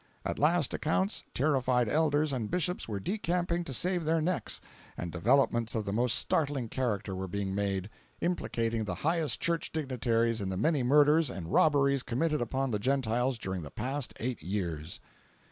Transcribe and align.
At 0.25 0.39
last 0.39 0.73
accounts 0.73 1.21
terrified 1.35 1.87
elders 1.87 2.33
and 2.33 2.49
bishops 2.49 2.87
were 2.89 2.99
decamping 2.99 3.63
to 3.65 3.71
save 3.71 4.03
their 4.03 4.19
necks; 4.19 4.59
and 4.97 5.11
developments 5.11 5.75
of 5.75 5.85
the 5.85 5.93
most 5.93 6.17
starling 6.17 6.69
character 6.69 7.15
were 7.15 7.27
being 7.27 7.53
made, 7.53 7.87
implicating 8.19 8.85
the 8.85 8.95
highest 9.05 9.39
Church 9.41 9.71
dignitaries 9.71 10.41
in 10.41 10.49
the 10.49 10.57
many 10.57 10.81
murders 10.81 11.29
and 11.29 11.53
robberies 11.53 12.01
committed 12.01 12.41
upon 12.41 12.71
the 12.71 12.79
Gentiles 12.79 13.37
during 13.37 13.61
the 13.61 13.69
past 13.69 14.11
eight 14.19 14.41
years." 14.41 14.99